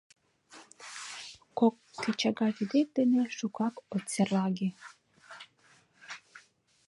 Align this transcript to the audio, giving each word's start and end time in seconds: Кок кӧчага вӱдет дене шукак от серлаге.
Кок 1.57 1.75
кӧчага 2.01 2.47
вӱдет 2.55 2.87
дене 2.97 3.21
шукак 3.37 3.75
от 3.95 4.03
серлаге. 4.13 4.69